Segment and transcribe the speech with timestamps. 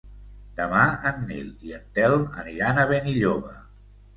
[0.59, 3.55] Demà en Nil i en Telm aniran a Benilloba.